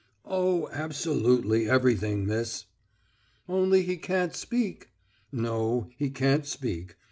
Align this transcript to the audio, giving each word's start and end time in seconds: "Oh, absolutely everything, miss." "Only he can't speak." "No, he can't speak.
"Oh, 0.25 0.67
absolutely 0.71 1.69
everything, 1.69 2.25
miss." 2.25 2.65
"Only 3.47 3.83
he 3.83 3.97
can't 3.97 4.33
speak." 4.35 4.89
"No, 5.31 5.91
he 5.95 6.09
can't 6.09 6.47
speak. 6.47 6.95